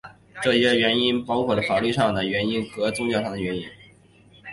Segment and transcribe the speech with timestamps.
[0.41, 3.67] 这些原因包括了法律上的原因或宗教上的原因。